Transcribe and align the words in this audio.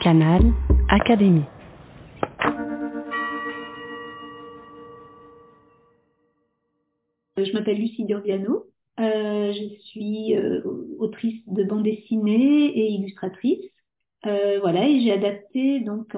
Canal 0.00 0.40
Académie. 0.88 1.44
Je 7.36 7.52
m'appelle 7.52 7.78
Lucie 7.78 8.06
Durviano. 8.06 8.64
Euh, 8.98 9.52
je 9.52 9.80
suis 9.82 10.34
euh, 10.36 10.62
autrice 10.98 11.42
de 11.46 11.64
bande 11.64 11.82
dessinée 11.82 12.66
et 12.66 12.92
illustratrice. 12.92 13.64
Euh, 14.26 14.58
voilà, 14.60 14.88
et 14.88 15.00
j'ai 15.00 15.12
adapté, 15.12 15.80
donc 15.80 16.16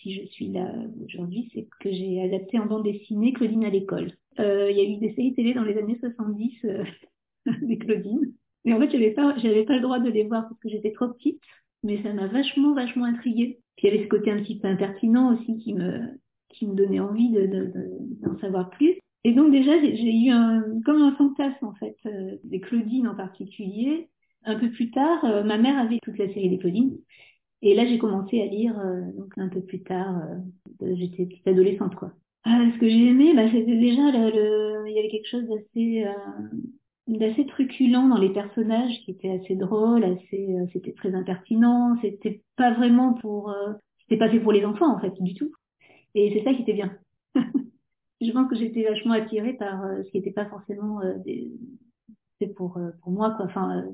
si 0.00 0.14
je 0.14 0.26
suis 0.28 0.48
là 0.48 0.72
aujourd'hui, 1.04 1.50
c'est 1.52 1.66
que 1.80 1.90
j'ai 1.90 2.22
adapté 2.22 2.58
en 2.60 2.66
bande 2.66 2.84
dessinée 2.84 3.32
Claudine 3.32 3.64
à 3.64 3.70
l'école. 3.70 4.12
Il 4.38 4.76
y 4.76 4.80
a 4.80 4.84
eu 4.84 4.96
des 4.98 5.12
séries 5.14 5.34
télé 5.34 5.54
dans 5.54 5.64
les 5.64 5.76
années 5.76 5.98
70 6.00 6.66
des 7.62 7.78
Claudine. 7.78 8.32
Mais 8.64 8.74
en 8.74 8.78
fait, 8.78 8.90
j'avais 8.90 9.10
pas, 9.10 9.36
j'avais 9.38 9.64
pas 9.64 9.74
le 9.74 9.82
droit 9.82 9.98
de 9.98 10.10
les 10.10 10.22
voir 10.22 10.48
parce 10.48 10.60
que 10.60 10.68
j'étais 10.68 10.92
trop 10.92 11.08
petite. 11.08 11.42
Mais 11.88 12.02
ça 12.02 12.12
m'a 12.12 12.26
vachement, 12.26 12.74
vachement 12.74 13.06
intriguée. 13.06 13.60
Puis 13.76 13.88
il 13.88 13.94
y 13.94 13.96
avait 13.96 14.04
ce 14.04 14.10
côté 14.10 14.30
un 14.30 14.42
petit 14.42 14.58
peu 14.58 14.68
impertinent 14.68 15.34
aussi 15.34 15.56
qui 15.56 15.72
me, 15.72 16.20
qui 16.50 16.66
me 16.66 16.74
donnait 16.74 17.00
envie 17.00 17.30
de, 17.30 17.46
de, 17.46 17.72
d'en 18.20 18.38
savoir 18.40 18.68
plus. 18.68 18.98
Et 19.24 19.32
donc 19.32 19.52
déjà, 19.52 19.72
j'ai 19.80 20.14
eu 20.14 20.28
un, 20.28 20.62
comme 20.84 21.00
un 21.00 21.16
fantasme 21.16 21.64
en 21.64 21.72
fait, 21.76 21.96
euh, 22.04 22.36
des 22.44 22.60
Claudines 22.60 23.08
en 23.08 23.14
particulier. 23.14 24.10
Un 24.44 24.58
peu 24.58 24.70
plus 24.70 24.90
tard, 24.90 25.24
euh, 25.24 25.42
ma 25.42 25.56
mère 25.56 25.78
avait 25.78 25.98
toute 26.02 26.18
la 26.18 26.28
série 26.28 26.50
des 26.50 26.58
Claudines. 26.58 26.98
Et 27.62 27.74
là, 27.74 27.86
j'ai 27.86 27.96
commencé 27.96 28.38
à 28.42 28.44
lire 28.44 28.78
euh, 28.78 29.10
donc 29.16 29.32
un 29.38 29.48
peu 29.48 29.62
plus 29.62 29.82
tard. 29.82 30.20
J'étais 30.82 31.24
petite 31.24 31.48
adolescente 31.48 31.94
quoi. 31.94 32.12
ce 32.44 32.78
que 32.78 32.86
j'ai 32.86 33.06
aimé, 33.06 33.32
bah, 33.34 33.50
c'était 33.50 33.78
déjà 33.78 34.10
il 34.10 34.92
y 34.94 34.98
avait 34.98 35.08
quelque 35.08 35.30
chose 35.30 35.48
d'assez 35.48 36.04
d'assez 37.08 37.46
truculent 37.46 37.92
dans 37.92 38.18
les 38.18 38.32
personnages 38.32 39.00
qui 39.04 39.12
étaient 39.12 39.30
assez 39.30 39.56
drôles, 39.56 40.04
assez 40.04 40.56
c'était 40.72 40.92
très 40.92 41.14
impertinent, 41.14 41.96
c'était 42.02 42.42
pas 42.56 42.72
vraiment 42.74 43.14
pour 43.14 43.54
c'était 44.02 44.18
pas 44.18 44.30
fait 44.30 44.40
pour 44.40 44.52
les 44.52 44.64
enfants 44.64 44.94
en 44.94 45.00
fait 45.00 45.12
du 45.22 45.34
tout. 45.34 45.50
Et 46.14 46.32
c'est 46.32 46.44
ça 46.44 46.54
qui 46.54 46.62
était 46.62 46.72
bien. 46.72 46.92
je 48.20 48.32
pense 48.32 48.48
que 48.48 48.56
j'étais 48.56 48.84
vachement 48.84 49.12
attirée 49.12 49.54
par 49.54 49.84
euh, 49.84 50.02
ce 50.04 50.10
qui 50.10 50.18
n'était 50.18 50.32
pas 50.32 50.46
forcément 50.46 51.00
euh, 51.02 51.14
des... 51.24 51.50
c'est 52.40 52.54
pour 52.54 52.76
euh, 52.78 52.90
pour 53.02 53.12
moi 53.12 53.32
quoi. 53.32 53.46
Enfin, 53.46 53.84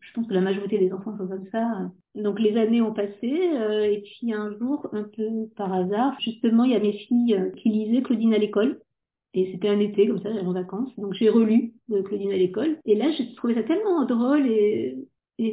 je 0.00 0.12
pense 0.12 0.26
que 0.26 0.34
la 0.34 0.40
majorité 0.40 0.78
des 0.78 0.92
enfants 0.92 1.16
sont 1.16 1.26
comme 1.26 1.46
ça. 1.50 1.90
Donc 2.14 2.38
les 2.38 2.56
années 2.56 2.82
ont 2.82 2.92
passé 2.92 3.28
et 3.28 4.02
puis 4.02 4.32
un 4.32 4.56
jour, 4.58 4.88
un 4.92 5.04
peu 5.04 5.48
par 5.56 5.72
hasard, 5.72 6.18
justement, 6.20 6.64
il 6.64 6.72
y 6.72 6.76
a 6.76 6.80
mes 6.80 6.92
filles 6.92 7.52
qui 7.56 7.70
lisaient 7.70 8.02
Claudine 8.02 8.34
à 8.34 8.38
l'école. 8.38 8.80
Et 9.36 9.52
c'était 9.52 9.68
un 9.68 9.78
été, 9.78 10.08
comme 10.08 10.20
ça, 10.20 10.30
en 10.30 10.52
vacances. 10.52 10.90
Donc 10.96 11.14
j'ai 11.14 11.28
relu 11.28 11.74
Claudine 11.88 12.32
à 12.32 12.36
l'école. 12.36 12.78
Et 12.84 12.96
là, 12.96 13.12
j'ai 13.12 13.34
trouvé 13.34 13.54
ça 13.54 13.62
tellement 13.62 14.04
drôle 14.04 14.46
et, 14.48 14.96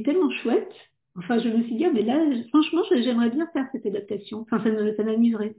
tellement 0.03 0.31
chouette. 0.31 0.71
Enfin, 1.15 1.37
je 1.37 1.49
me 1.49 1.61
suis 1.63 1.75
dit, 1.75 1.85
ah, 1.85 1.91
mais 1.93 2.01
là, 2.01 2.19
franchement, 2.49 2.81
j'aimerais 2.89 3.29
bien 3.29 3.45
faire 3.53 3.67
cette 3.71 3.85
adaptation. 3.85 4.45
Enfin, 4.49 4.63
ça 4.97 5.03
m'amuserait 5.03 5.55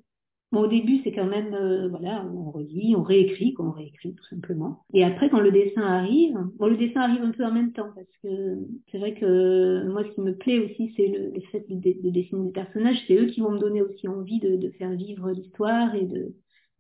au 0.56 0.67
début, 0.67 1.00
c'est 1.02 1.12
quand 1.12 1.27
même, 1.27 1.55
euh, 1.55 1.89
voilà, 1.89 2.25
on 2.33 2.50
relit, 2.50 2.95
on 2.97 3.02
réécrit, 3.02 3.55
on 3.58 3.70
réécrit 3.70 4.14
tout 4.14 4.25
simplement. 4.25 4.84
Et 4.92 5.05
après, 5.05 5.30
quand 5.30 5.41
le 5.41 5.50
dessin 5.50 5.83
arrive, 5.83 6.36
bon, 6.58 6.67
le 6.67 6.77
dessin 6.77 7.00
arrive 7.00 7.22
un 7.22 7.30
peu 7.30 7.45
en 7.45 7.52
même 7.52 7.72
temps 7.72 7.91
parce 7.95 8.06
que 8.22 8.58
c'est 8.91 8.98
vrai 8.98 9.14
que 9.14 9.89
moi, 9.89 10.05
ce 10.05 10.14
qui 10.14 10.20
me 10.20 10.36
plaît 10.36 10.58
aussi, 10.58 10.92
c'est 10.97 11.08
le, 11.08 11.33
fait 11.52 11.64
de, 11.69 12.11
dessiner 12.11 12.47
des 12.47 12.52
personnages. 12.52 13.02
C'est 13.06 13.17
eux 13.17 13.27
qui 13.27 13.41
vont 13.41 13.50
me 13.50 13.58
donner 13.58 13.83
aussi 13.83 14.08
envie 14.08 14.41
de, 14.41 14.70
faire 14.78 14.91
vivre 14.91 15.30
l'histoire 15.30 15.95
et 15.95 16.05
de, 16.05 16.34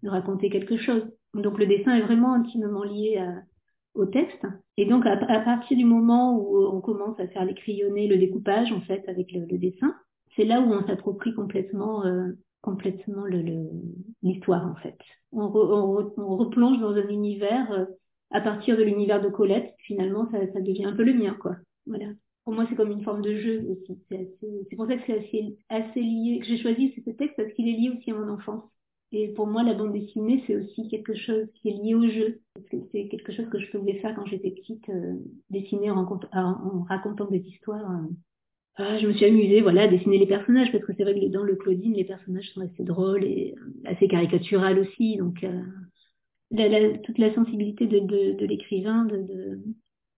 raconter 0.08 0.50
quelque 0.50 0.76
chose. 0.76 1.02
Donc, 1.34 1.58
le 1.58 1.66
dessin 1.66 1.94
est 1.96 2.02
vraiment 2.02 2.34
intimement 2.34 2.84
lié 2.84 3.24
au 3.94 4.06
texte. 4.06 4.46
Et 4.76 4.86
donc, 4.86 5.06
à, 5.06 5.16
partir 5.40 5.76
du 5.76 5.84
moment 5.84 6.38
où 6.38 6.64
on 6.66 6.80
commence 6.80 7.18
à 7.18 7.28
faire 7.28 7.44
les 7.44 7.54
crayonnés, 7.54 8.08
le 8.08 8.18
découpage, 8.18 8.72
en 8.72 8.80
fait, 8.82 9.08
avec 9.08 9.32
le, 9.32 9.46
dessin, 9.58 9.94
c'est 10.36 10.44
là 10.44 10.60
où 10.60 10.72
on 10.72 10.86
s'approprie 10.86 11.34
complètement 11.34 12.04
euh, 12.04 12.32
complètement 12.64 13.26
l'histoire 14.22 14.66
en 14.66 14.74
fait. 14.76 14.96
On, 15.32 15.48
replonge 15.48 16.78
dans 16.80 16.94
un 16.94 17.08
univers 17.08 17.70
euh, 17.72 17.84
à 18.30 18.40
partir 18.40 18.78
de 18.78 18.82
l'univers 18.82 19.20
de 19.20 19.28
Colette. 19.28 19.74
Finalement, 19.80 20.30
ça, 20.30 20.60
devient 20.60 20.86
un 20.86 20.96
peu 20.96 21.04
le 21.04 21.12
mien, 21.12 21.36
quoi. 21.40 21.56
Voilà. 21.86 22.06
Pour 22.44 22.54
moi, 22.54 22.66
c'est 22.68 22.74
comme 22.74 22.90
une 22.90 23.04
forme 23.04 23.20
de 23.20 23.36
jeu 23.36 23.66
aussi. 23.70 23.98
C'est 24.08 24.76
pour 24.76 24.86
ça 24.86 24.96
que 24.96 25.02
c'est 25.06 25.18
assez, 25.18 25.58
assez 25.68 26.00
lié. 26.00 26.38
Que 26.40 26.46
j'ai 26.46 26.56
choisi 26.56 26.94
ce 27.04 27.10
texte 27.10 27.36
parce 27.36 27.52
qu'il 27.52 27.68
est 27.68 27.72
lié 27.72 27.90
aussi 27.90 28.10
à 28.10 28.14
mon 28.14 28.32
enfance. 28.32 28.64
Et 29.16 29.28
pour 29.28 29.46
moi, 29.46 29.62
la 29.62 29.74
bande 29.74 29.92
dessinée, 29.92 30.42
c'est 30.44 30.56
aussi 30.56 30.88
quelque 30.88 31.14
chose 31.14 31.46
qui 31.54 31.68
est 31.68 31.72
lié 31.72 31.94
au 31.94 32.08
jeu. 32.08 32.40
Que 32.68 32.76
c'est 32.90 33.06
quelque 33.06 33.32
chose 33.32 33.48
que 33.48 33.60
je 33.60 33.70
pouvais 33.70 34.00
faire 34.00 34.12
quand 34.16 34.26
j'étais 34.26 34.50
petite, 34.50 34.88
euh, 34.88 35.14
dessiner 35.50 35.92
en, 35.92 36.04
racontant 36.88 37.26
des 37.26 37.38
histoires. 37.38 37.88
Euh, 37.92 38.08
ah, 38.76 38.98
je 38.98 39.06
me 39.06 39.12
suis 39.12 39.24
amusée 39.24 39.60
voilà, 39.60 39.82
à 39.82 39.88
dessiner 39.88 40.18
les 40.18 40.26
personnages, 40.26 40.72
parce 40.72 40.84
que 40.84 40.92
c'est 40.96 41.04
vrai 41.04 41.14
que 41.14 41.26
dans 41.28 41.44
le 41.44 41.54
Claudine, 41.54 41.94
les 41.94 42.04
personnages 42.04 42.50
sont 42.54 42.62
assez 42.62 42.82
drôles 42.82 43.22
et 43.22 43.54
euh, 43.56 43.88
assez 43.88 44.08
caricaturales 44.08 44.80
aussi. 44.80 45.16
Donc, 45.16 45.44
euh, 45.44 46.96
toute 47.04 47.18
la 47.18 47.32
sensibilité 47.36 47.86
de, 47.86 48.00
de, 48.00 48.46
l'écrivain, 48.46 49.04
de, 49.04 49.18
de, 49.18 49.60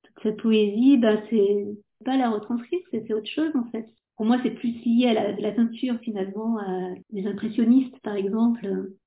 toute 0.05 0.23
cette 0.23 0.39
poésie, 0.39 0.97
bah, 0.97 1.21
c'est 1.29 1.67
pas 2.05 2.17
la 2.17 2.31
retranscrire, 2.31 2.81
c'est 2.91 3.15
autre 3.15 3.31
chose 3.31 3.55
en 3.55 3.65
fait. 3.71 3.89
Pour 4.17 4.27
moi, 4.27 4.39
c'est 4.43 4.51
plus 4.51 4.73
lié 4.85 5.09
à 5.09 5.15
la, 5.15 5.33
la, 5.33 5.53
peinture 5.53 5.99
finalement, 6.01 6.59
à 6.59 6.95
des 7.11 7.27
impressionnistes 7.27 7.99
par 8.03 8.15
exemple, 8.15 8.67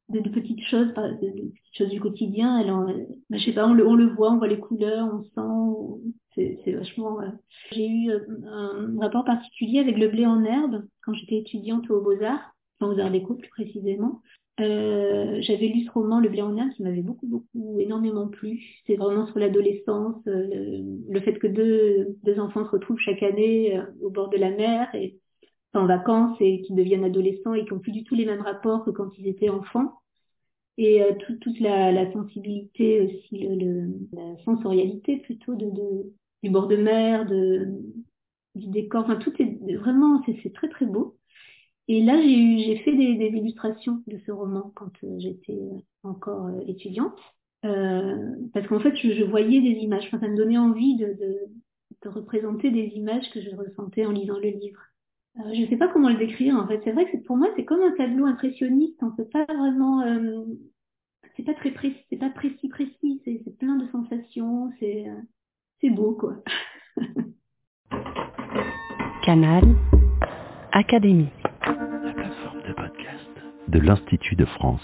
de, 0.09 0.29
petites 0.29 0.63
choses, 0.66 0.88
de, 0.94 1.31
petites 1.31 1.77
choses 1.77 1.89
du 1.89 2.00
quotidien. 2.00 2.55
Alors, 2.57 2.85
bah, 3.29 3.38
je 3.38 3.45
sais 3.45 3.53
pas, 3.53 3.67
on 3.67 3.73
le, 3.73 3.88
on 3.88 3.95
le 3.95 4.07
voit, 4.07 4.31
on 4.31 4.38
voit 4.38 4.47
les 4.47 4.59
couleurs, 4.59 5.09
on 5.11 5.23
sent, 5.23 6.55
c'est 6.63 6.72
vachement. 6.72 7.22
Euh, 7.22 7.29
j'ai 7.72 7.88
eu 7.88 8.11
euh, 8.11 8.19
un 8.45 9.00
rapport 9.00 9.25
particulier 9.25 9.79
avec 9.79 9.97
le 9.97 10.07
blé 10.07 10.25
en 10.25 10.44
herbe 10.44 10.85
quand 11.03 11.13
j'étais 11.13 11.38
étudiante 11.38 11.89
aux 11.89 12.01
Beaux-Arts, 12.01 12.56
aux 12.81 13.00
Arts 13.00 13.11
Déco 13.11 13.35
plus 13.35 13.50
précisément. 13.50 14.21
Euh, 14.59 15.38
j'avais 15.42 15.68
lu 15.68 15.86
ce 15.86 15.92
roman, 15.92 16.20
Le 16.20 16.30
blé 16.30 16.42
en 16.42 16.56
herbe, 16.58 16.72
qui 16.72 16.84
m'avait 16.84 17.02
beaucoup, 17.02 17.28
beaucoup, 17.28 17.80
énormément 17.80 18.28
plu. 18.28 18.62
C'est 18.86 18.96
vraiment 18.96 19.25
sur 19.28 19.40
l'adolescence, 19.40 20.22
le, 20.25 21.20
fait 21.22 21.40
que 21.40 21.47
deux, 21.47 22.18
deux, 22.24 22.40
enfants 22.40 22.66
se 22.66 22.72
retrouvent 22.72 23.00
chaque 23.00 23.24
année 23.24 23.80
au 24.02 24.09
bord 24.09 24.30
de 24.30 24.38
la 24.38 24.52
mer 24.52 24.94
et 24.94 25.19
en 25.74 25.86
vacances 25.86 26.38
et 26.42 26.62
qui 26.62 26.74
deviennent 26.74 27.03
adolescents 27.03 27.53
et 27.53 27.64
qui 27.64 27.74
n'ont 27.74 27.80
plus 27.80 27.92
du 27.92 28.03
tout 28.03 28.16
les 28.16 28.25
mêmes 28.25 28.42
rapports 28.42 28.84
que 28.84 28.92
quand 28.92 29.12
ils 29.18 29.28
étaient 29.28 29.50
enfants. 29.50 30.02
Et 30.78 31.02
toute 31.42 31.59
la, 31.59 32.12
sensibilité 32.14 33.02
aussi, 33.02 33.40
le, 33.40 33.90
la 34.14 34.38
sensorialité 34.46 35.18
plutôt 35.18 35.56
de, 35.56 35.69
de, 35.69 36.14
du 36.42 36.50
bord 36.50 36.68
de 36.68 36.78
mer, 36.78 37.25
de, 37.25 37.68
du 38.56 38.68
décor. 38.68 39.03
Enfin, 39.03 39.18
tout 39.18 39.34
est 39.42 39.75
vraiment, 39.75 40.24
c'est 40.25 40.53
très 40.53 40.69
très 40.69 40.86
beau. 40.86 41.19
Et 41.89 42.03
là, 42.03 42.22
j'ai 42.22 42.77
fait 42.85 42.95
des, 42.95 43.25
illustrations 43.35 44.03
de 44.07 44.17
ce 44.25 44.31
roman 44.31 44.72
quand 44.75 44.91
euh, 45.03 45.19
j'étais 45.19 45.59
encore 46.03 46.45
euh, 46.45 46.61
étudiante. 46.67 47.19
Euh, 47.66 48.35
parce 48.53 48.67
qu'en 48.67 48.79
fait, 48.79 48.95
je, 48.95 49.23
voyais 49.23 49.59
des 49.61 49.79
images. 49.81 50.09
Ça 50.09 50.17
me 50.27 50.38
donnait 50.38 50.57
envie 50.57 50.95
de, 50.97 51.17
représenter 52.05 52.72
des 52.72 52.91
images 52.95 53.29
que 53.31 53.41
je 53.41 53.53
ressentais 53.55 54.05
en 54.05 54.11
lisant 54.11 54.38
le 54.39 54.50
livre. 54.50 54.79
Euh, 55.39 55.53
je 55.53 55.61
ne 55.61 55.67
sais 55.67 55.77
pas 55.77 55.88
comment 55.89 56.09
le 56.09 56.16
décrire. 56.16 56.55
En 56.55 56.67
fait, 56.67 56.79
c'est 56.83 56.91
vrai 56.91 57.11
que 57.11 57.17
pour 57.17 57.38
moi, 57.38 57.50
c'est 57.55 57.66
comme 57.66 57.81
un 57.81 57.95
tableau 57.95 58.25
impressionniste. 58.25 59.01
On 59.01 59.11
peut 59.11 59.27
pas 59.27 59.45
vraiment. 59.45 60.01
Euh, 60.01 60.45
c'est 61.35 61.44
pas 61.44 61.56
très 61.56 61.71
précis. 61.71 62.00
C'est 62.09 62.17
pas 62.17 62.29
précis 62.29 62.69
précis. 62.69 63.21
C'est 63.25 63.57
plein 63.57 63.75
de 63.77 63.88
sensations. 63.88 64.71
C'est 64.79 65.06
c'est 65.81 65.89
beau, 65.89 66.13
quoi. 66.13 66.38
Canal 69.23 69.63
Académie. 70.71 71.29
De 73.69 73.80
l'Institut 73.80 74.35
de 74.35 74.46
France. 74.46 74.81